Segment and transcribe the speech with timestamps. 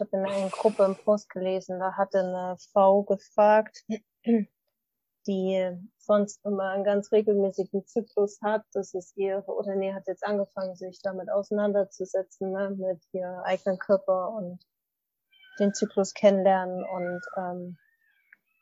[0.00, 3.84] ich habe in einer Gruppe im Post gelesen, da hatte eine Frau gefragt,
[5.26, 10.24] die sonst immer einen ganz regelmäßigen Zyklus hat, das ist ihr, oder nee, hat jetzt
[10.24, 14.64] angefangen, sich damit auseinanderzusetzen, ne, mit ihrem eigenen Körper und
[15.58, 17.78] den Zyklus kennenlernen und ähm,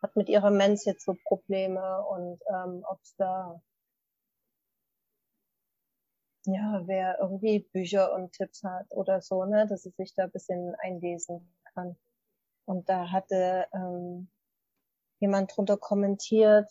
[0.02, 3.62] hat mit ihrer Mens jetzt so Probleme und ähm, ob es da
[6.53, 10.30] ja, wer irgendwie Bücher und Tipps hat oder so, ne, dass sie sich da ein
[10.30, 11.97] bisschen einlesen kann.
[12.65, 14.30] Und da hatte ähm,
[15.20, 16.70] jemand drunter kommentiert,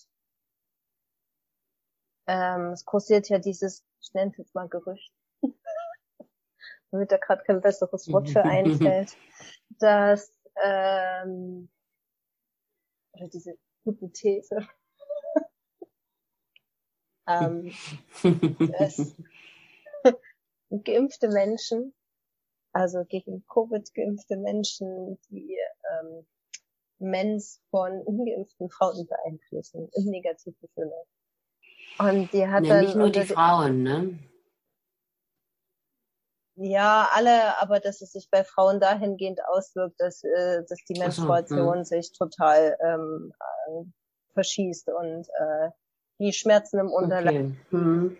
[2.25, 5.13] ähm, es kursiert ja dieses, ich nenne es jetzt mal Gerücht,
[6.91, 9.15] damit da gerade kein besseres Wort für einfällt,
[9.79, 11.69] dass ähm,
[13.13, 14.67] oder diese Hypothese,
[17.27, 17.71] ähm,
[18.79, 19.15] dass
[20.69, 21.93] geimpfte Menschen,
[22.73, 25.57] also gegen Covid geimpfte Menschen, die
[25.91, 26.25] ähm,
[26.99, 30.93] Mens von ungeimpften Frauen beeinflussen, im negativen Sinne.
[31.99, 32.85] Und die hat nee, dann.
[32.85, 34.19] Nicht nur die Frauen, ne?
[36.59, 41.83] Ja, alle, aber dass es sich bei Frauen dahingehend auswirkt, dass, äh, dass die Menstruation
[41.83, 43.83] so, sich total ähm, äh,
[44.33, 45.69] verschießt und äh,
[46.19, 47.45] die Schmerzen im Unterleib.
[47.45, 47.55] Okay.
[47.69, 48.17] Hm.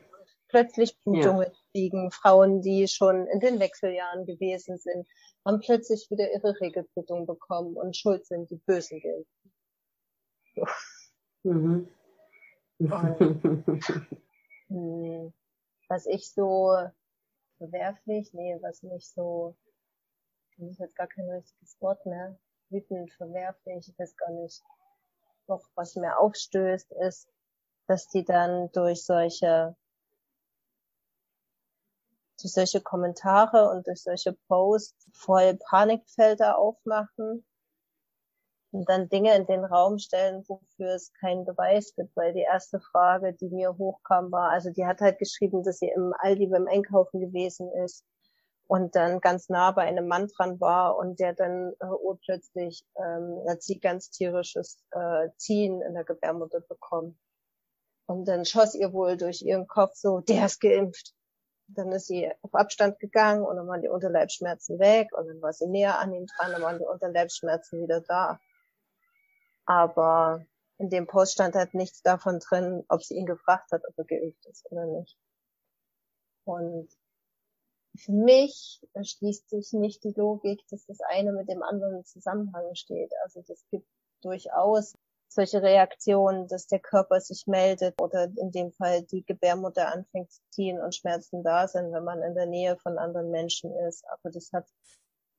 [0.50, 1.60] Plötzlich Blutungen ja.
[1.72, 5.08] kriegen, Frauen, die schon in den Wechseljahren gewesen sind,
[5.46, 9.54] haben plötzlich wieder ihre Regelblutung bekommen und schuld sind die Bösen gelten.
[10.56, 10.66] So.
[11.44, 11.90] Mhm.
[12.80, 13.20] Und,
[14.68, 15.34] hm,
[15.90, 16.76] was ich so
[17.58, 19.56] verwerflich, nee, was nicht so,
[20.58, 22.38] das ist jetzt gar kein richtiges Wort mehr,
[22.70, 24.62] wütend, verwerflich, ich weiß gar nicht,
[25.48, 27.30] doch was mir aufstößt, ist,
[27.88, 29.76] dass die dann durch solche
[32.42, 37.46] durch solche Kommentare und durch solche Posts voll Panikfelder aufmachen
[38.72, 42.80] und dann Dinge in den Raum stellen, wofür es keinen Beweis gibt, weil die erste
[42.80, 46.68] Frage, die mir hochkam, war, also die hat halt geschrieben, dass sie im Aldi beim
[46.68, 48.06] Einkaufen gewesen ist
[48.68, 53.42] und dann ganz nah bei einem Mann dran war und der dann äh, urplötzlich ähm,
[53.48, 57.18] hat sie ganz tierisches äh, Ziehen in der Gebärmutter bekommen.
[58.08, 61.14] Und dann schoss ihr wohl durch ihren Kopf so, der ist geimpft.
[61.68, 65.54] Dann ist sie auf Abstand gegangen und dann waren die Unterleibsschmerzen weg und dann war
[65.54, 68.40] sie näher an ihm dran, dann waren die Unterleibsschmerzen wieder da.
[69.66, 70.46] Aber
[70.78, 74.06] in dem Post stand halt nichts davon drin, ob sie ihn gefragt hat, ob er
[74.06, 75.18] geimpft ist oder nicht.
[76.46, 76.88] Und
[77.98, 82.76] für mich schließt sich nicht die Logik, dass das eine mit dem anderen im Zusammenhang
[82.76, 83.12] steht.
[83.24, 83.88] Also das gibt
[84.22, 84.96] durchaus
[85.30, 90.42] solche Reaktionen, dass der Körper sich meldet oder in dem Fall die Gebärmutter anfängt zu
[90.50, 94.06] ziehen und Schmerzen da sind, wenn man in der Nähe von anderen Menschen ist.
[94.10, 94.68] Aber das hat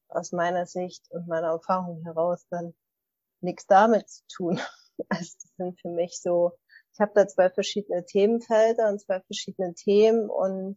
[0.09, 2.75] aus meiner Sicht und meiner Erfahrung heraus dann
[3.41, 4.60] nichts damit zu tun.
[5.10, 6.59] Also das sind für mich so,
[6.93, 10.76] ich habe da zwei verschiedene Themenfelder und zwei verschiedene Themen und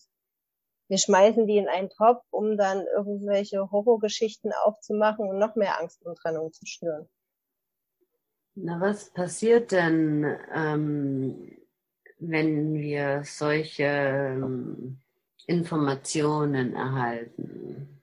[0.90, 6.06] wir schmeißen die in einen Topf, um dann irgendwelche Horrorgeschichten aufzumachen und noch mehr Angst
[6.06, 7.10] und Trennung zu schnüren.
[8.56, 11.58] Na, was passiert denn, ähm,
[12.20, 15.00] wenn wir solche ähm,
[15.48, 18.02] Informationen erhalten?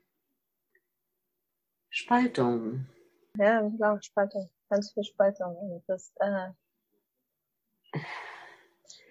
[1.91, 2.87] Spaltung.
[3.37, 4.49] Ja, genau, Spaltung.
[4.71, 5.57] Ganz viel Spaltung.
[5.57, 6.51] Und das, äh,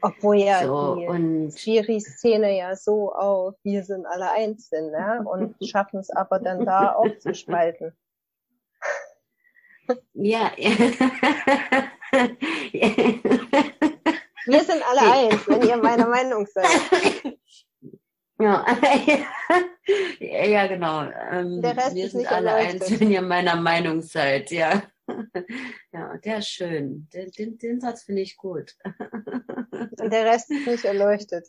[0.02, 5.24] obwohl ja so, die Schiri-Szene ja so auf, wir sind alle eins sind, ne?
[5.26, 7.94] Und schaffen es aber dann da aufzuspalten.
[10.14, 10.52] Ja.
[14.46, 17.38] Wir sind alle eins, wenn ihr meiner Meinung seid.
[18.40, 18.66] Ja,
[20.20, 21.10] ja genau.
[21.32, 22.84] Ähm, der Rest wir ist sind nicht alle erleuchtet.
[22.84, 24.84] eins, wenn ihr meiner Meinung seid, ja.
[25.94, 27.08] Ja, der ist schön.
[27.14, 28.76] Den, den, den Satz finde ich gut.
[29.70, 31.48] Und der Rest ist nicht erleuchtet.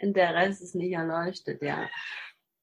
[0.00, 1.88] Der Rest ist nicht erleuchtet, ja.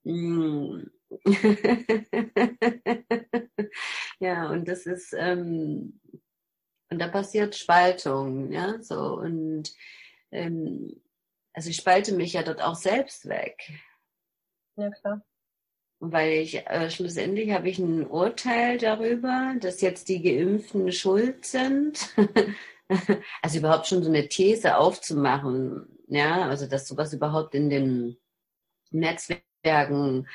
[0.03, 0.83] Mm.
[4.19, 5.99] ja, und das ist, ähm,
[6.89, 9.71] und da passiert Spaltung, ja, so, und
[10.31, 11.01] ähm,
[11.53, 13.71] also ich spalte mich ja dort auch selbst weg.
[14.75, 15.21] Ja, klar.
[15.99, 22.13] Weil ich äh, schlussendlich habe ich ein Urteil darüber, dass jetzt die Geimpften schuld sind.
[23.41, 28.17] also überhaupt schon so eine These aufzumachen, ja, also dass sowas überhaupt in den
[28.91, 30.27] Netzwerken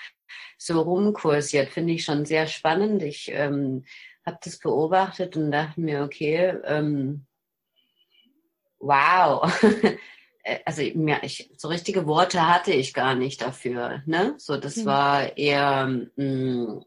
[0.59, 3.03] so rumkursiert, finde ich schon sehr spannend.
[3.03, 3.85] Ich ähm,
[4.25, 7.27] habe das beobachtet und dachte mir, okay, ähm,
[8.79, 9.51] wow.
[10.45, 14.03] Äh, also mir, ich, so richtige Worte hatte ich gar nicht dafür.
[14.07, 14.35] Ne?
[14.37, 14.85] So, das mhm.
[14.85, 16.85] war eher, mh, mm,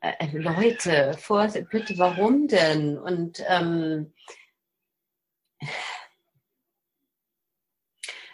[0.00, 2.98] äh, Leute, Vorsicht, bitte, warum denn?
[2.98, 4.12] Und ähm,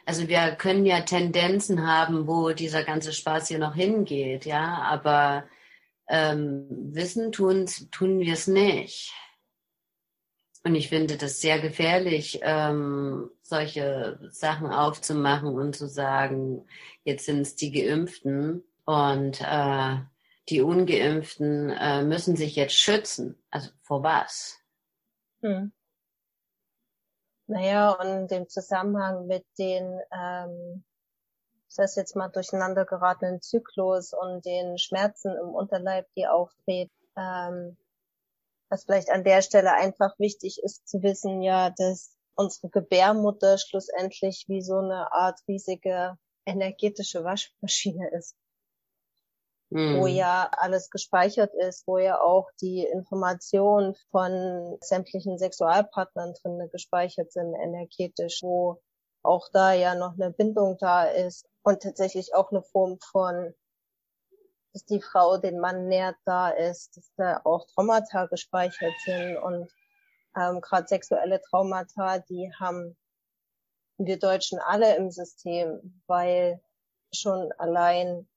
[0.07, 5.45] also wir können ja Tendenzen haben, wo dieser ganze Spaß hier noch hingeht, ja, aber
[6.09, 9.13] ähm, wissen tun, tun wir es nicht.
[10.67, 16.67] Und ich finde das sehr gefährlich, ähm, solche Sachen aufzumachen und zu sagen,
[17.05, 19.97] jetzt sind es die Geimpften und äh,
[20.49, 23.37] die Ungeimpften äh, müssen sich jetzt schützen.
[23.51, 24.59] Also vor was?
[25.43, 25.73] Hm.
[27.47, 30.85] Naja, und im Zusammenhang mit den, ähm,
[31.77, 37.77] das jetzt mal durcheinander geratenen Zyklus und den Schmerzen im Unterleib, die auftreten, ähm,
[38.71, 44.47] was vielleicht an der Stelle einfach wichtig ist zu wissen, ja, dass unsere Gebärmutter schlussendlich
[44.49, 48.37] wie so eine Art riesige energetische Waschmaschine ist
[49.71, 50.01] mhm.
[50.01, 57.33] wo ja alles gespeichert ist, wo ja auch die Informationen von sämtlichen Sexualpartnern drin gespeichert
[57.33, 58.81] sind, energetisch, wo
[59.23, 63.55] auch da ja noch eine Bindung da ist und tatsächlich auch eine Form von,
[64.73, 69.71] dass die Frau den Mann nährt da ist, dass da auch Traumata gespeichert sind und
[70.37, 72.97] ähm, gerade sexuelle Traumata, die haben
[73.99, 76.61] wir Deutschen alle im System, weil
[77.13, 78.29] schon allein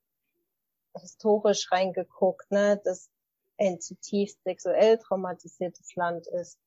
[0.99, 3.09] historisch reingeguckt, ne, dass
[3.57, 6.59] ein zutiefst sexuell traumatisiertes Land ist.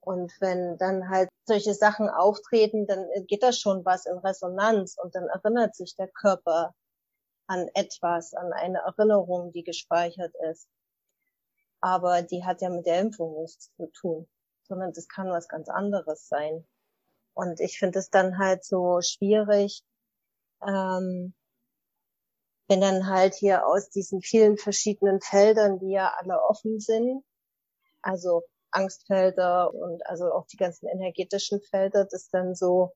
[0.00, 5.14] Und wenn dann halt solche Sachen auftreten, dann geht da schon was in Resonanz und
[5.14, 6.74] dann erinnert sich der Körper
[7.46, 10.68] an etwas, an eine Erinnerung, die gespeichert ist.
[11.80, 14.28] Aber die hat ja mit der Impfung nichts zu tun,
[14.62, 16.66] sondern das kann was ganz anderes sein.
[17.34, 19.82] Und ich finde es dann halt so schwierig,
[20.66, 21.34] ähm,
[22.72, 27.22] wenn dann halt hier aus diesen vielen verschiedenen Feldern, die ja alle offen sind,
[28.00, 32.92] also Angstfelder und also auch die ganzen energetischen Felder, das dann so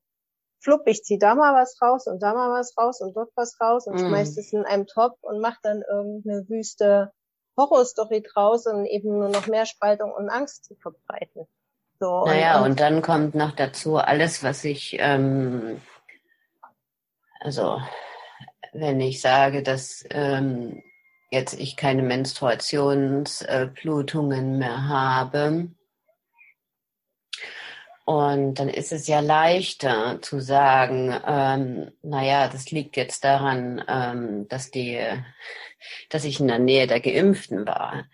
[0.59, 3.61] flupp, ich zieh da mal was raus und da mal was raus und dort was
[3.61, 3.99] raus und mm.
[3.99, 7.11] schmeiß es in einem Topf und mach dann irgendeine wüste
[7.55, 11.45] Horrorstory draus und eben nur noch mehr Spaltung und Angst zu verbreiten.
[11.99, 15.79] So, naja, und, und dann kommt noch dazu alles, was ich ähm,
[17.39, 17.79] also
[18.79, 20.83] wenn ich sage, dass ähm,
[21.31, 25.69] jetzt ich keine Menstruationsblutungen mehr habe.
[28.05, 34.47] Und dann ist es ja leichter zu sagen, ähm, naja, das liegt jetzt daran, ähm,
[34.47, 34.97] dass die,
[36.09, 38.05] dass ich in der Nähe der Geimpften war.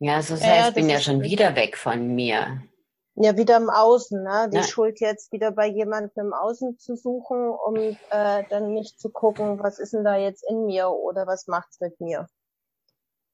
[0.00, 2.64] Ja, so ja, heißt, ich bin ja schon wieder weg von mir.
[3.14, 4.48] Ja, wieder im Außen, ne?
[4.50, 4.62] Die ja.
[4.62, 7.76] Schuld jetzt wieder bei jemandem im Außen zu suchen, um
[8.10, 11.78] äh, dann nicht zu gucken, was ist denn da jetzt in mir oder was macht's
[11.80, 12.28] mit mir?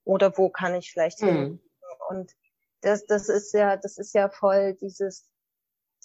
[0.04, 1.36] Oder wo kann ich vielleicht hin?
[1.36, 1.60] Mhm.
[2.08, 2.32] Und
[2.80, 5.28] das, das ist ja, das ist ja voll dieses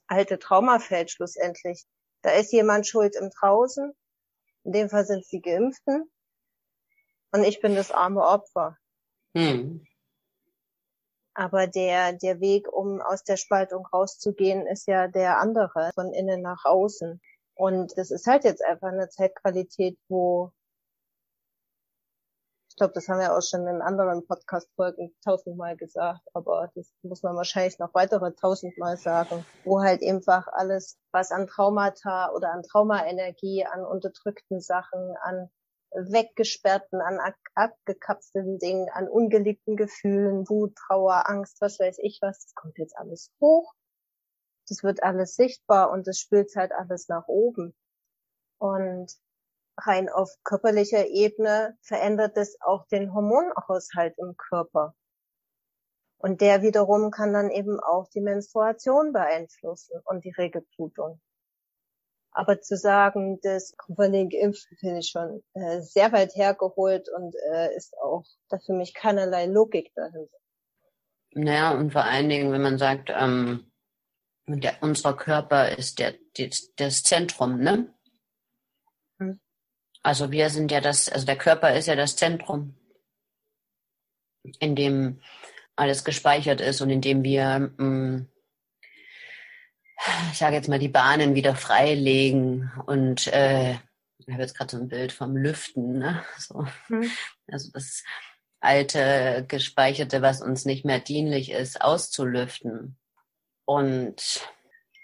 [0.07, 1.85] alte Traumafeld schlussendlich.
[2.21, 3.91] Da ist jemand schuld im Draußen.
[4.65, 6.11] In dem Fall sind es die Geimpften.
[7.31, 8.77] Und ich bin das arme Opfer.
[9.33, 9.85] Mhm.
[11.35, 16.41] Aber der, der Weg, um aus der Spaltung rauszugehen, ist ja der andere, von innen
[16.41, 17.19] nach außen.
[17.56, 20.51] Und das ist halt jetzt einfach eine Zeitqualität, wo,
[22.69, 27.21] ich glaube, das haben wir auch schon in anderen Podcast-Folgen tausendmal gesagt, aber das muss
[27.21, 32.63] man wahrscheinlich noch weitere tausendmal sagen, wo halt einfach alles, was an Traumata oder an
[32.63, 35.49] Traumaenergie, an unterdrückten Sachen, an
[35.95, 37.19] weggesperrten, an
[37.56, 42.97] abgekapselten Dingen, an ungeliebten Gefühlen, Wut, Trauer, Angst, was weiß ich was, das kommt jetzt
[42.97, 43.73] alles hoch.
[44.68, 47.76] Das wird alles sichtbar und das spült halt alles nach oben.
[48.59, 49.12] Und
[49.78, 54.95] rein auf körperlicher Ebene verändert es auch den Hormonhaushalt im Körper.
[56.18, 61.19] Und der wiederum kann dann eben auch die Menstruation beeinflussen und die Regelblutung.
[62.33, 67.07] Aber zu sagen, das kommt von den Geimpften, finde ich schon äh, sehr weit hergeholt
[67.09, 70.37] und äh, ist auch da für mich keinerlei Logik dahinter.
[71.35, 73.71] Naja, und vor allen Dingen, wenn man sagt, ähm,
[74.47, 77.94] der, unser Körper ist der, die, das Zentrum, ne?
[79.19, 79.40] Hm.
[80.02, 82.75] Also wir sind ja das, also der Körper ist ja das Zentrum,
[84.59, 85.21] in dem
[85.75, 88.32] alles gespeichert ist und in dem wir mh, mm,
[90.31, 93.74] ich sage jetzt mal, die Bahnen wieder freilegen und äh,
[94.26, 96.24] ich habe jetzt gerade so ein Bild vom Lüften, ne?
[96.38, 96.66] So.
[96.90, 97.12] Mhm.
[97.48, 98.04] Also das
[98.60, 102.98] alte, gespeicherte, was uns nicht mehr dienlich ist, auszulüften.
[103.66, 104.48] Und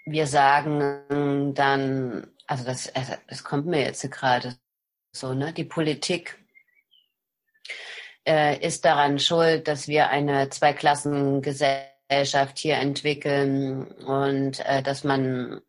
[0.06, 2.92] wir sagen dann, also das,
[3.28, 4.56] das kommt mir jetzt gerade
[5.12, 5.52] so, ne?
[5.52, 6.38] Die Politik
[8.26, 11.89] äh, ist daran schuld, dass wir eine Zweiklassengesellschaft
[12.56, 15.60] hier entwickeln und äh, dass man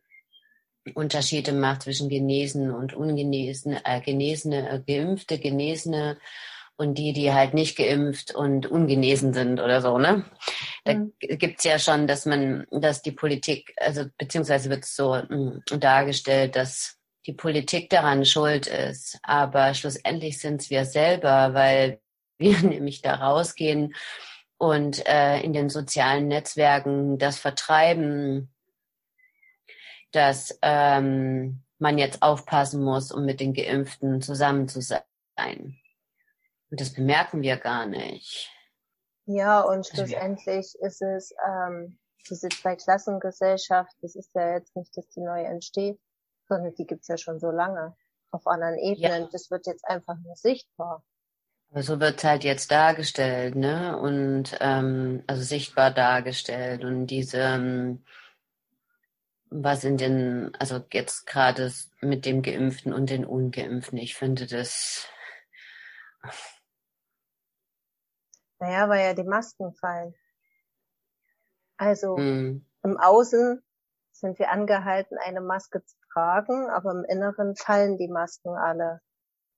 [0.96, 6.18] Unterschiede macht zwischen Genesen und Ungenesene, äh, Genesene, äh, Geimpfte, Genesene
[6.76, 10.26] und die, die halt nicht geimpft und ungenesen sind oder so, ne?
[10.84, 11.14] Da mhm.
[11.20, 15.80] gibt's ja schon, dass man, dass die Politik, also beziehungsweise wird es so mh, hm,
[15.80, 19.20] dargestellt, dass die Politik daran schuld ist.
[19.22, 22.02] Aber schlussendlich sind es wir selber, weil
[22.40, 23.94] wir nämlich da rausgehen
[24.62, 28.54] und äh, in den sozialen Netzwerken das vertreiben,
[30.12, 35.02] dass ähm, man jetzt aufpassen muss, um mit den Geimpften zusammen zu sein.
[36.70, 38.52] Und das bemerken wir gar nicht.
[39.26, 41.98] Ja, und also schlussendlich ist es ähm,
[42.30, 46.00] diese Zweiklassengesellschaft, das ist ja jetzt nicht, dass die neu entsteht,
[46.48, 47.96] sondern die gibt's ja schon so lange
[48.30, 49.24] auf anderen Ebenen.
[49.24, 49.30] Ja.
[49.32, 51.04] Das wird jetzt einfach nur sichtbar.
[51.74, 53.98] So wird's halt jetzt dargestellt, ne?
[53.98, 56.84] Und ähm, also sichtbar dargestellt.
[56.84, 58.04] Und diese ähm,
[59.52, 65.08] was in den, also jetzt gerade mit dem Geimpften und den Ungeimpften, ich finde das.
[68.60, 70.16] Naja, weil ja die Masken fallen.
[71.78, 72.66] Also mm.
[72.84, 73.62] im Außen
[74.12, 79.02] sind wir angehalten, eine Maske zu tragen, aber im Inneren fallen die Masken alle.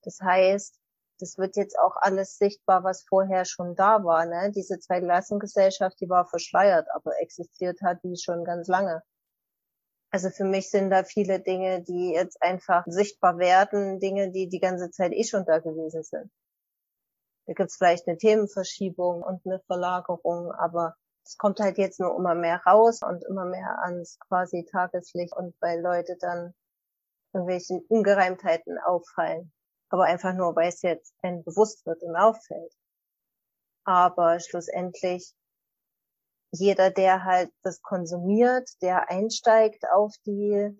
[0.01, 0.79] Das heißt,
[1.23, 4.25] das wird jetzt auch alles sichtbar, was vorher schon da war.
[4.25, 4.51] Ne?
[4.51, 9.01] Diese Zweiklassengesellschaft, die war verschleiert, aber existiert hat die schon ganz lange.
[10.11, 14.59] Also für mich sind da viele Dinge, die jetzt einfach sichtbar werden, Dinge, die die
[14.59, 16.29] ganze Zeit eh schon da gewesen sind.
[17.45, 22.35] Da gibt's vielleicht eine Themenverschiebung und eine Verlagerung, aber es kommt halt jetzt nur immer
[22.35, 26.53] mehr raus und immer mehr ans quasi Tageslicht und weil Leute dann
[27.31, 29.53] irgendwelchen Ungereimtheiten auffallen.
[29.93, 32.73] Aber einfach nur, weil es jetzt ein bewusst wird und auffällt.
[33.85, 35.35] Aber schlussendlich
[36.51, 40.75] jeder, der halt das konsumiert, der einsteigt auf die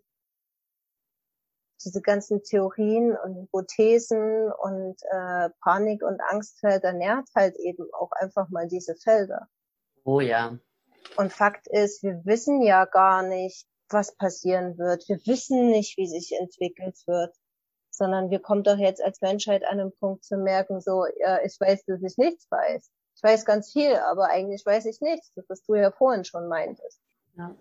[1.86, 8.50] diese ganzen Theorien und Hypothesen und äh, Panik- und Angstfelder nährt halt eben auch einfach
[8.50, 9.48] mal diese Felder.
[10.06, 10.58] Oh ja.
[11.18, 15.08] Und Fakt ist, wir wissen ja gar nicht, was passieren wird.
[15.08, 17.36] Wir wissen nicht, wie sich entwickelt wird,
[17.96, 21.60] sondern wir kommen doch jetzt als Menschheit an den Punkt zu merken, so, ja, ich
[21.60, 25.46] weiß, dass ich nichts weiß ich weiß ganz viel, aber eigentlich weiß ich nichts, das
[25.48, 27.00] was du ja vorhin schon meintest.
[27.38, 27.56] Ja.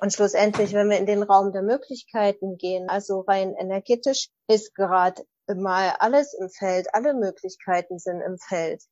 [0.00, 5.22] Und schlussendlich, wenn wir in den Raum der Möglichkeiten gehen, also rein energetisch, ist gerade
[5.46, 8.82] mal alles im Feld, alle Möglichkeiten sind im Feld.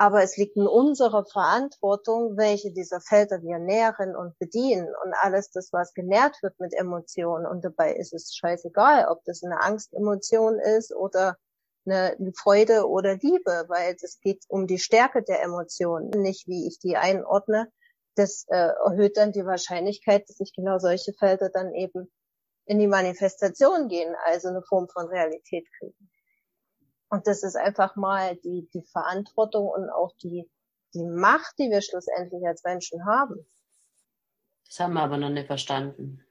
[0.00, 5.50] Aber es liegt in unserer Verantwortung, welche dieser Felder wir nähren und bedienen und alles
[5.50, 7.44] das, was genährt wird mit Emotionen.
[7.44, 11.36] Und dabei ist es scheißegal, ob das eine Angstemotion ist oder
[11.84, 16.78] eine Freude oder Liebe, weil es geht um die Stärke der Emotionen, nicht wie ich
[16.78, 17.70] die einordne.
[18.14, 22.10] Das äh, erhöht dann die Wahrscheinlichkeit, dass sich genau solche Felder dann eben
[22.64, 26.10] in die Manifestation gehen, also eine Form von Realität kriegen.
[27.10, 30.48] Und das ist einfach mal die, die Verantwortung und auch die,
[30.94, 33.46] die Macht, die wir schlussendlich als Menschen haben.
[34.66, 36.24] Das haben wir aber noch nicht verstanden.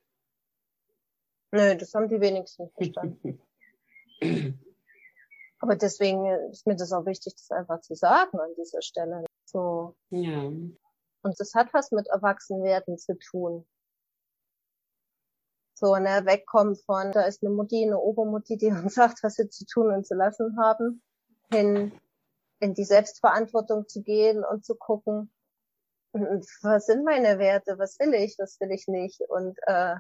[1.51, 3.41] Nö, das haben die wenigsten verstanden.
[5.61, 9.25] Aber deswegen ist mir das auch wichtig, das einfach zu sagen an dieser Stelle.
[9.43, 9.97] So.
[10.09, 10.43] Ja.
[10.43, 13.65] Und das hat was mit Erwachsenwerden zu tun.
[15.79, 19.49] So, ne, wegkommen von, da ist eine Mutti, eine Obermutti, die uns sagt, was sie
[19.49, 21.01] zu tun und zu lassen haben,
[21.53, 21.93] hin
[22.59, 25.31] in die Selbstverantwortung zu gehen und zu gucken,
[26.11, 29.95] was sind meine Werte, was will ich, was will ich nicht und äh,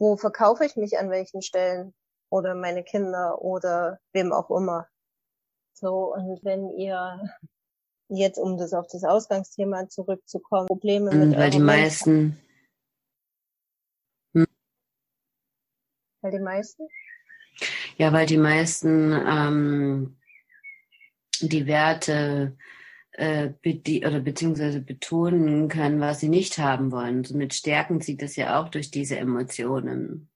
[0.00, 1.94] wo verkaufe ich mich an welchen Stellen
[2.28, 4.88] oder meine Kinder oder wem auch immer.
[5.74, 7.20] So, und wenn ihr
[8.08, 12.40] jetzt, um das auf das Ausgangsthema zurückzukommen, Probleme mit Weil die meisten.
[16.20, 16.88] Weil die meisten?
[17.96, 20.16] Ja, weil die meisten ähm,
[21.40, 22.56] die Werte
[23.12, 27.24] äh, be oder beziehungsweise betonen können, was sie nicht haben wollen.
[27.24, 30.30] Somit stärken sie das ja auch durch diese Emotionen.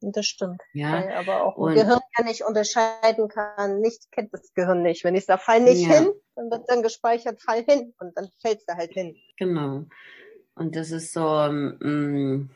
[0.00, 0.60] Das stimmt.
[0.74, 0.92] Ja.
[0.92, 5.04] Weil aber auch ein Gehirn ja nicht unterscheiden kann, nicht kennt das Gehirn nicht.
[5.04, 5.94] Wenn ich sage, fall nicht ja.
[5.94, 9.16] hin, dann wird dann gespeichert, fall hin und dann fällst du halt hin.
[9.38, 9.86] Genau.
[10.54, 12.50] Und das ist so, ähm,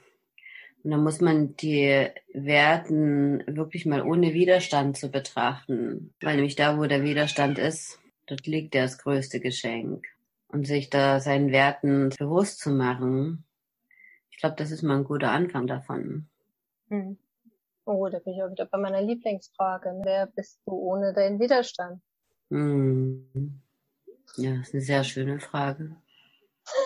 [0.82, 6.14] und da muss man die Werten wirklich mal ohne Widerstand zu betrachten.
[6.20, 10.06] Weil nämlich da, wo der Widerstand ist, dort liegt das größte Geschenk.
[10.49, 13.44] Und sich da seinen Werten bewusst zu machen,
[14.30, 16.28] ich glaube, das ist mal ein guter Anfang davon.
[16.88, 17.18] Mhm.
[17.84, 20.00] Oh, da bin ich auch wieder bei meiner Lieblingsfrage.
[20.02, 22.00] Wer bist du ohne deinen Widerstand?
[22.50, 23.60] Hm.
[24.37, 25.96] Ja, das ist eine sehr schöne Frage.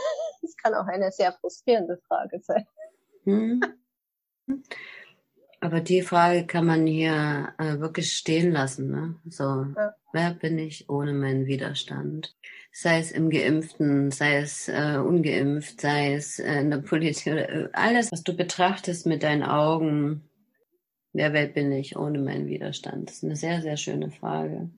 [0.43, 2.67] Das kann auch eine sehr frustrierende Frage sein.
[3.25, 3.63] Hm.
[5.65, 8.91] Aber die Frage kann man hier äh, wirklich stehen lassen.
[8.91, 9.15] Ne?
[9.31, 9.95] So, ja.
[10.13, 12.37] wer bin ich ohne meinen Widerstand?
[12.71, 17.69] Sei es im Geimpften, sei es äh, ungeimpft, sei es äh, in der Politik, äh,
[17.73, 20.29] alles, was du betrachtest mit deinen Augen.
[21.15, 23.09] Wer, wer bin ich ohne meinen Widerstand?
[23.09, 24.69] Das ist eine sehr, sehr schöne Frage.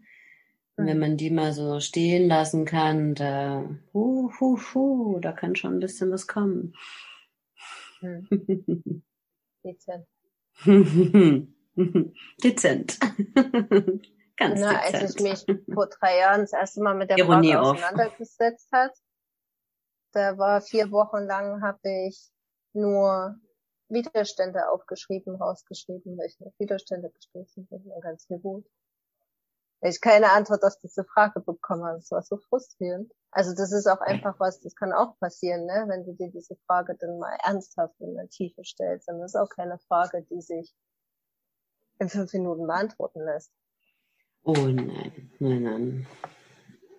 [0.77, 5.57] Und wenn man die mal so stehen lassen kann, da, hu, hu, hu, da kann
[5.57, 6.75] schon ein bisschen was kommen.
[7.99, 8.29] Hm.
[9.67, 10.07] Dezent.
[14.37, 14.95] Ganz Na, dezent.
[14.95, 18.93] Als ich mich vor drei Jahren das erste Mal mit der Ironie Frage auseinandergesetzt hat,
[20.13, 22.31] da war vier Wochen lang habe ich
[22.73, 23.37] nur
[23.89, 28.67] Widerstände aufgeschrieben, rausgeschrieben, noch Widerstände gestoßen bin und ganz viel Wut.
[29.81, 31.99] Weil ich keine Antwort auf diese Frage bekommen habe.
[31.99, 33.13] Das war so frustrierend.
[33.31, 35.85] Also das ist auch einfach was, das kann auch passieren, ne?
[35.89, 39.09] wenn du dir diese Frage dann mal ernsthaft in der Tiefe stellst.
[39.09, 40.75] Und das ist auch keine Frage, die sich
[41.99, 43.53] in fünf Minuten beantworten lässt.
[44.43, 46.07] Oh nein, nein, nein.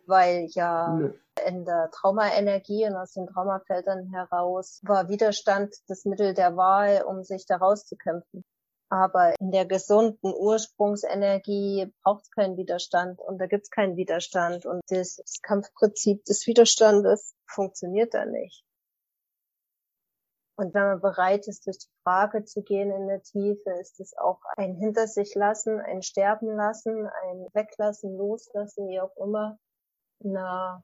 [0.06, 1.00] Weil ja
[1.46, 7.24] in der Traumaenergie und aus den Traumafeldern heraus war Widerstand das Mittel der Wahl, um
[7.24, 8.44] sich da rauszukämpfen.
[8.90, 14.66] Aber in der gesunden Ursprungsenergie braucht es keinen Widerstand und da gibt es keinen Widerstand.
[14.66, 18.64] Und das Kampfprinzip des Widerstandes funktioniert da nicht.
[20.56, 24.18] Und wenn man bereit ist, durch die Frage zu gehen in der Tiefe, ist es
[24.18, 29.60] auch ein Hinter sich lassen, ein Sterben lassen, ein Weglassen, Loslassen, wie auch immer,
[30.24, 30.84] einer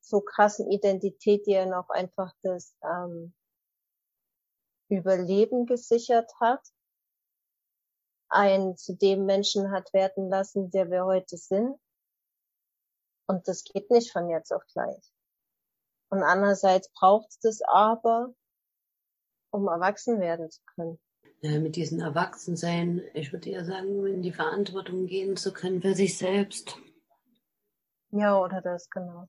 [0.00, 3.32] so krassen Identität, die er noch einfach das ähm,
[4.88, 6.60] Überleben gesichert hat
[8.30, 11.76] einen zu dem Menschen hat werden lassen, der wir heute sind.
[13.26, 15.12] Und das geht nicht von jetzt auf gleich.
[16.08, 18.34] Und andererseits braucht es das aber,
[19.50, 20.98] um erwachsen werden zu können.
[21.42, 25.94] Ja, mit diesem Erwachsensein, ich würde eher sagen, in die Verantwortung gehen zu können für
[25.94, 26.76] sich selbst.
[28.10, 29.28] Ja, oder das, genau.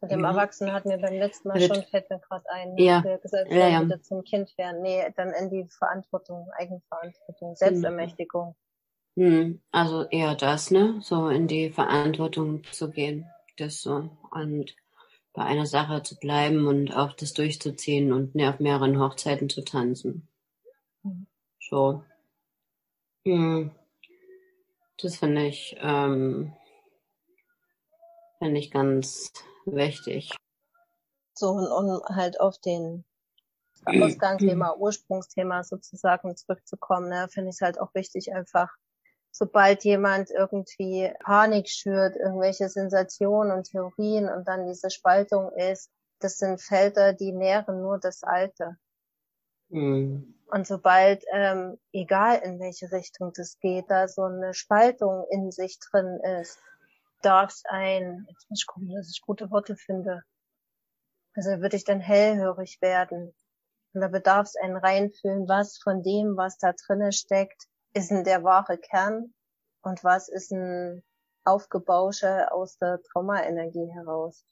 [0.00, 0.24] Mit dem.
[0.24, 3.02] Erwachsenen hatten wir beim letzten Mal schon, fällt mir gerade ein, ja.
[3.02, 3.82] wir gesagt ja, ja.
[3.82, 4.82] wieder zum Kind werden.
[4.82, 8.54] Nee, dann in die Verantwortung, Eigenverantwortung, Selbstermächtigung.
[9.16, 9.62] Hm.
[9.70, 10.98] Also eher das, ne?
[11.00, 13.26] So in die Verantwortung zu gehen.
[13.56, 14.10] Das so.
[14.30, 14.76] Und
[15.32, 19.64] bei einer Sache zu bleiben und auch das durchzuziehen und ne, auf mehreren Hochzeiten zu
[19.64, 20.28] tanzen.
[21.02, 21.26] Mhm.
[21.60, 22.04] So.
[23.24, 23.70] Hm.
[24.98, 26.54] Das finde ich, ähm,
[28.38, 29.32] finde ich ganz
[29.66, 30.34] wichtig.
[31.34, 33.04] So, und um halt auf den
[33.84, 38.68] Ausgangsthema, Ursprungsthema sozusagen zurückzukommen, ne, finde ich es halt auch wichtig, einfach,
[39.30, 46.38] sobald jemand irgendwie Panik schürt, irgendwelche Sensationen und Theorien und dann diese Spaltung ist, das
[46.38, 48.78] sind Felder, die nähren nur das Alte.
[49.68, 50.34] Mhm.
[50.46, 55.78] Und sobald, ähm, egal in welche Richtung das geht, da so eine Spaltung in sich
[55.80, 56.58] drin ist,
[57.26, 60.22] darf ein, jetzt muss ich gucken, dass ich gute Worte finde.
[61.34, 63.34] Also würde ich dann hellhörig werden.
[63.92, 68.24] Und da bedarf es ein Reinfühlen, was von dem, was da drinnen steckt, ist denn
[68.24, 69.34] der wahre Kern
[69.82, 71.02] und was ist ein
[71.44, 74.44] Aufgebausche aus der Traumaenergie heraus.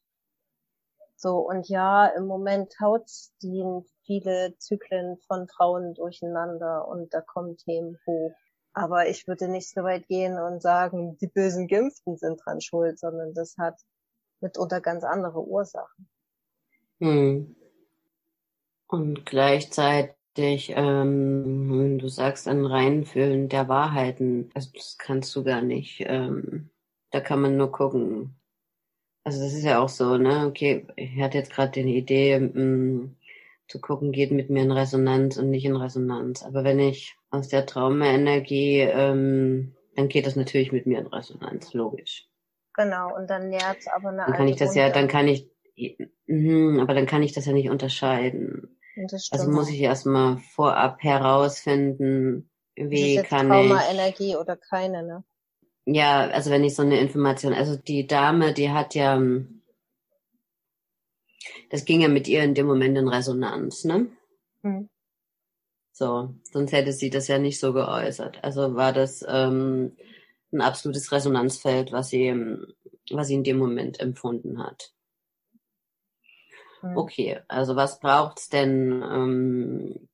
[1.16, 3.08] So, und ja, im Moment haut
[3.42, 3.64] die
[4.04, 8.34] viele Zyklen von Frauen durcheinander und da kommen Themen hoch.
[8.74, 12.98] Aber ich würde nicht so weit gehen und sagen, die bösen Geimpften sind dran schuld,
[12.98, 13.80] sondern das hat
[14.40, 16.08] mitunter ganz andere Ursachen.
[17.00, 17.56] Hm.
[18.88, 26.04] Und gleichzeitig, ähm, du sagst, ein Reinfühlen der Wahrheiten, also das kannst du gar nicht.
[26.06, 26.70] Ähm,
[27.10, 28.34] da kann man nur gucken.
[29.24, 30.46] Also das ist ja auch so, ne?
[30.46, 33.16] Okay, ich hatte jetzt gerade die Idee, mh, hm,
[33.68, 36.42] zu gucken, geht mit mir in Resonanz und nicht in Resonanz.
[36.42, 41.72] Aber wenn ich aus der Traumenergie, ähm, dann geht das natürlich mit mir in Resonanz,
[41.72, 42.28] logisch.
[42.74, 45.48] Genau, und dann nährt es aber eine Dann kann ich das ja, dann kann ich,
[46.26, 48.78] mh, aber dann kann ich das ja nicht unterscheiden.
[49.30, 53.68] Also muss ich erstmal vorab herausfinden, wie kann Trauma, ich.
[53.68, 55.24] Trauma-Energie oder keine, ne?
[55.86, 59.20] Ja, also wenn ich so eine Information, also die Dame, die hat ja,
[61.70, 64.08] das ging ja mit ihr in dem Moment in Resonanz, ne?
[64.62, 64.88] Mhm.
[65.92, 68.42] So, sonst hätte sie das ja nicht so geäußert.
[68.42, 69.96] Also war das ähm,
[70.52, 72.34] ein absolutes Resonanzfeld, was sie,
[73.10, 74.92] was sie in dem Moment empfunden hat.
[76.82, 76.96] Mhm.
[76.96, 80.08] Okay, also was braucht's denn, ähm,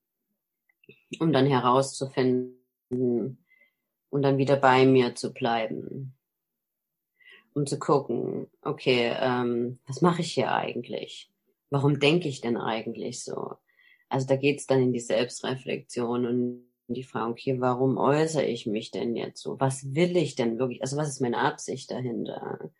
[1.18, 3.44] um dann herauszufinden
[4.10, 6.14] und dann wieder bei mir zu bleiben?
[7.54, 11.30] Um zu gucken, okay, ähm, was mache ich hier eigentlich?
[11.70, 13.54] Warum denke ich denn eigentlich so?
[14.08, 18.90] Also da geht's dann in die Selbstreflexion und die Frage, okay, warum äußere ich mich
[18.90, 19.58] denn jetzt so?
[19.60, 20.82] Was will ich denn wirklich?
[20.82, 22.70] Also was ist meine Absicht dahinter?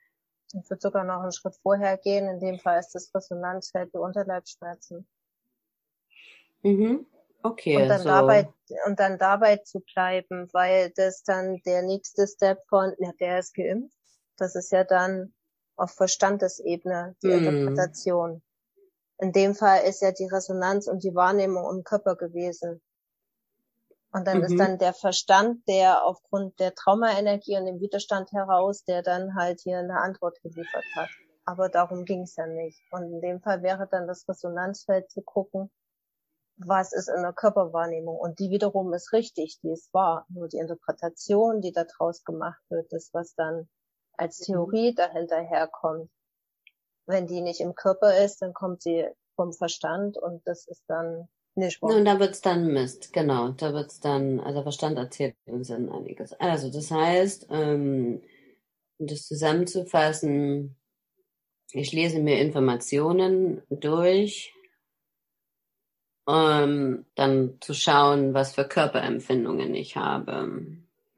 [0.49, 2.29] Ich würde sogar noch einen Schritt vorher gehen.
[2.29, 5.07] In dem Fall ist das Resonanzfeld für Unterleibsschmerzen.
[6.63, 7.07] Mhm.
[7.43, 7.81] Okay.
[7.81, 8.09] Und dann so.
[8.09, 8.53] dabei,
[8.87, 13.55] und dann dabei zu bleiben, weil das dann der nächste Step von, ja, der ist
[13.55, 13.97] geimpft.
[14.41, 15.35] Das ist ja dann
[15.77, 17.39] auf Verstandesebene die Hm.
[17.39, 18.43] Interpretation.
[19.19, 22.83] In dem Fall ist ja die Resonanz und die Wahrnehmung im Körper gewesen.
[24.13, 24.59] Und dann ist Mhm.
[24.59, 29.79] dann der Verstand, der aufgrund der Traumaenergie und dem Widerstand heraus, der dann halt hier
[29.79, 31.11] eine Antwort geliefert hat.
[31.45, 32.83] Aber darum ging es ja nicht.
[32.91, 35.71] Und in dem Fall wäre dann das Resonanzfeld zu gucken,
[36.57, 38.17] was ist in der Körperwahrnehmung.
[38.19, 40.27] Und die wiederum ist richtig, die ist wahr.
[40.29, 43.69] Nur die Interpretation, die da draus gemacht wird, das, was dann
[44.21, 44.45] als Mhm.
[44.55, 46.11] Theorie dahinter herkommt.
[47.07, 51.29] Wenn die nicht im Körper ist, dann kommt sie vom Verstand und das ist dann
[51.55, 51.93] nicht wahr.
[51.93, 53.49] Und da wird's dann Mist, genau.
[53.49, 56.35] Da wird's dann, also Verstand erzählt uns dann einiges.
[56.35, 58.23] Also das heißt, ähm,
[58.99, 60.77] um das zusammenzufassen,
[61.73, 64.53] ich lese mir Informationen durch,
[66.27, 70.49] um dann zu schauen, was für Körperempfindungen ich habe,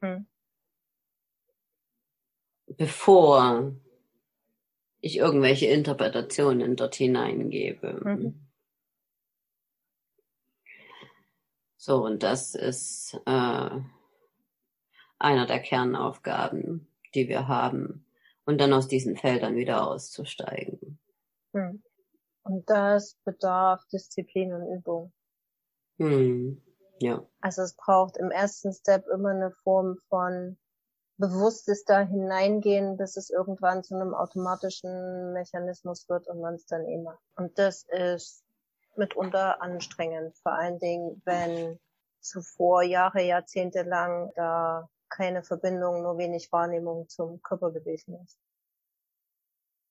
[0.01, 0.27] Hm.
[2.77, 3.73] Bevor
[4.99, 8.01] ich irgendwelche Interpretationen dort hineingebe.
[8.03, 8.47] Mhm.
[11.77, 13.69] So, und das ist äh,
[15.19, 18.05] einer der Kernaufgaben, die wir haben.
[18.45, 20.99] Und dann aus diesen Feldern wieder auszusteigen.
[21.53, 21.83] Hm.
[22.43, 25.13] Und das bedarf Disziplin und Übung.
[25.97, 26.61] Hm.
[26.99, 27.25] Ja.
[27.41, 30.57] Also es braucht im ersten Step immer eine Form von
[31.23, 36.85] bewusstes da hineingehen, bis es irgendwann zu einem automatischen Mechanismus wird und man es dann
[36.85, 37.23] eh macht.
[37.37, 38.43] Und das ist
[38.97, 41.79] mitunter anstrengend, vor allen Dingen, wenn
[42.19, 48.37] zuvor Jahre, Jahrzehnte lang da keine Verbindung, nur wenig Wahrnehmung zum Körper gewesen ist.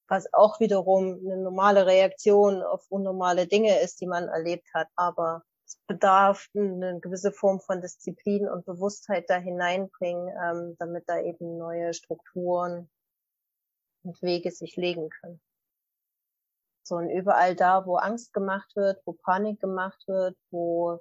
[0.08, 5.44] Was auch wiederum eine normale Reaktion auf unnormale Dinge ist, die man erlebt hat, aber
[5.72, 11.56] es bedarf eine gewisse Form von Disziplin und Bewusstheit da hineinbringen, ähm, damit da eben
[11.58, 12.90] neue Strukturen
[14.04, 15.40] und Wege sich legen können.
[16.84, 20.98] So, und überall da, wo Angst gemacht wird, wo Panik gemacht wird, wo,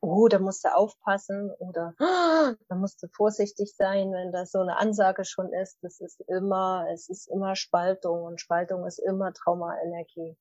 [0.00, 4.60] oh, da musst du aufpassen oder "Ah, da musst du vorsichtig sein, wenn da so
[4.60, 9.32] eine Ansage schon ist, das ist immer, es ist immer Spaltung und Spaltung ist immer
[9.34, 10.36] Traumaenergie.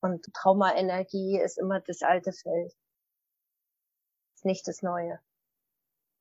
[0.00, 2.74] Und Traumaenergie ist immer das alte Feld.
[4.34, 5.20] Ist nicht das Neue.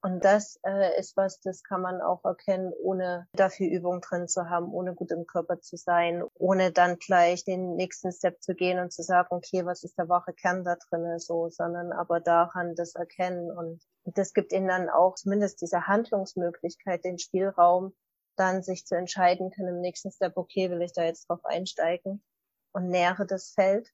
[0.01, 4.49] Und das äh, ist was, das kann man auch erkennen, ohne dafür Übung drin zu
[4.49, 8.79] haben, ohne gut im Körper zu sein, ohne dann gleich den nächsten Step zu gehen
[8.79, 12.75] und zu sagen, okay, was ist der wahre Kern da drinne, so, sondern aber daran
[12.75, 17.93] das erkennen und das gibt ihnen dann auch zumindest diese Handlungsmöglichkeit, den Spielraum,
[18.37, 22.23] dann sich zu entscheiden können im nächsten Step, okay, will ich da jetzt drauf einsteigen
[22.71, 23.93] und nähere das Feld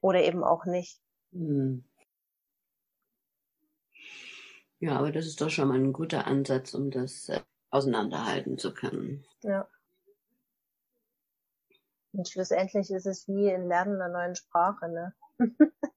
[0.00, 1.00] oder eben auch nicht.
[1.32, 1.84] Hm.
[4.78, 7.40] Ja, aber das ist doch schon mal ein guter Ansatz, um das äh,
[7.70, 9.24] auseinanderhalten zu können.
[9.42, 9.68] Ja.
[12.12, 15.14] Und schlussendlich ist es wie in Lernen einer neuen Sprache, ne?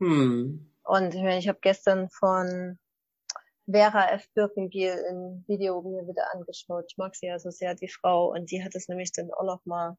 [0.00, 0.68] Hm.
[0.82, 2.76] Und ich, meine, ich habe gestern von
[3.70, 4.28] Vera F.
[4.34, 6.86] Birkenbiel ein Video mir wieder angeschaut.
[6.88, 8.32] Ich mag sie ja so sehr, die Frau.
[8.32, 9.96] Und die hat es nämlich dann auch noch mal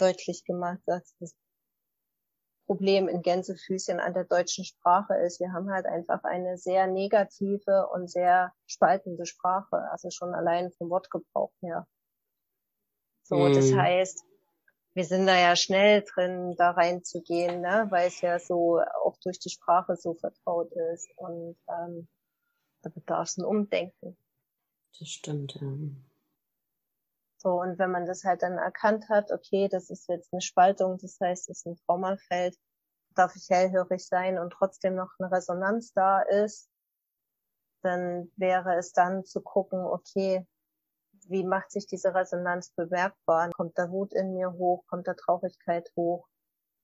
[0.00, 1.34] deutlich gemacht, dass das
[2.66, 5.40] Problem in Gänsefüßchen an der deutschen Sprache ist.
[5.40, 9.90] Wir haben halt einfach eine sehr negative und sehr spaltende Sprache.
[9.90, 11.88] Also schon allein vom Wortgebrauch her.
[13.24, 13.52] So, Hm.
[13.54, 14.24] das heißt,
[14.94, 17.86] wir sind da ja schnell drin, da reinzugehen, ne?
[17.90, 21.08] weil es ja so auch durch die Sprache so vertraut ist.
[21.16, 22.08] Und ähm,
[22.82, 24.16] da bedarf es ein Umdenken.
[24.98, 25.68] Das stimmt, ja.
[27.42, 30.98] So, und wenn man das halt dann erkannt hat, okay, das ist jetzt eine Spaltung,
[30.98, 32.54] das heißt, es ist ein Traumafeld,
[33.14, 36.68] darf ich hellhörig sein und trotzdem noch eine Resonanz da ist,
[37.82, 40.46] dann wäre es dann zu gucken, okay,
[41.28, 43.50] wie macht sich diese Resonanz bemerkbar?
[43.56, 44.84] Kommt da Wut in mir hoch?
[44.86, 46.28] Kommt da Traurigkeit hoch?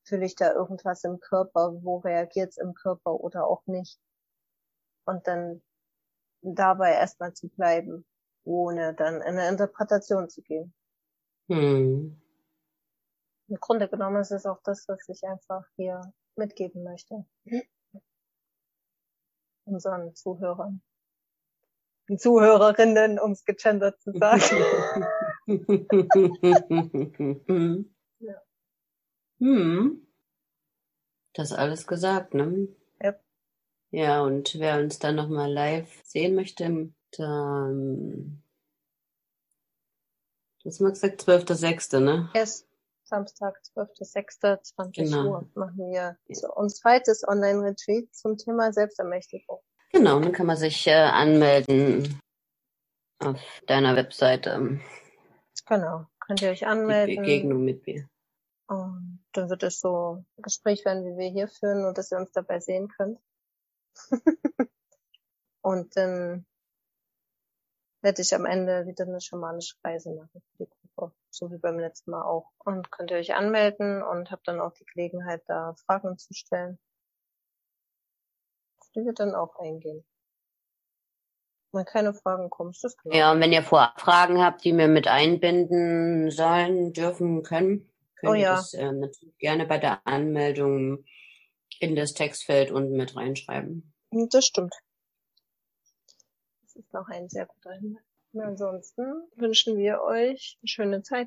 [0.05, 1.73] Fühle ich da irgendwas im Körper?
[1.83, 3.99] Wo reagiert es im Körper oder auch nicht?
[5.05, 5.63] Und dann
[6.41, 8.07] dabei erstmal zu bleiben,
[8.47, 10.73] ohne dann in eine Interpretation zu gehen.
[11.49, 12.21] Hm.
[13.49, 16.01] Im Grunde genommen ist es auch das, was ich einfach hier
[16.37, 17.25] mitgeben möchte.
[19.65, 20.83] Unseren Zuhörern.
[22.17, 24.41] Zuhörerinnen, um es gegendert zu sagen.
[28.21, 28.43] ja.
[29.39, 30.07] Hm.
[31.33, 32.69] Das alles gesagt, ne?
[33.01, 33.15] Ja.
[33.91, 38.43] Ja, und wer uns dann nochmal live sehen möchte, dann
[40.67, 42.29] das haben wir gesagt, 12.06., ne?
[42.35, 42.67] Yes.
[43.05, 45.31] Samstag, 12.06., 20 Genau.
[45.31, 49.61] Uhr machen wir so ein zweites Online-Retreat zum Thema Selbstermächtigung.
[49.93, 52.21] Genau, dann kann man sich äh, anmelden
[53.21, 54.81] auf deiner Webseite.
[55.67, 57.17] Genau, könnt ihr euch Die anmelden.
[57.17, 58.09] Begegnung mit mir.
[58.67, 62.19] Und dann wird es so ein Gespräch werden, wie wir hier führen und dass ihr
[62.19, 63.21] uns dabei sehen könnt.
[65.61, 66.45] und dann
[68.03, 71.79] werde ich am Ende wieder eine schamanische Reise machen für die Gruppe, so wie beim
[71.79, 72.51] letzten Mal auch.
[72.65, 76.79] Und könnt ihr euch anmelden und habt dann auch die Gelegenheit, da Fragen zu stellen.
[78.81, 80.05] Auf die wir dann auch eingehen.
[81.73, 83.15] Wenn keine Fragen kommen, ist das klar.
[83.15, 88.33] Ja, und wenn ihr vorab Fragen habt, die wir mit einbinden sollen, dürfen, können, könnt
[88.33, 88.57] Oh ihr ja.
[88.57, 91.05] das äh, natürlich gerne bei der Anmeldung
[91.81, 93.93] in das Textfeld unten mit reinschreiben.
[94.31, 94.75] Das stimmt.
[96.87, 98.03] Ist noch ein sehr guter Hinweis.
[98.39, 99.03] Ansonsten
[99.35, 101.25] wünschen wir euch eine schöne Zeit.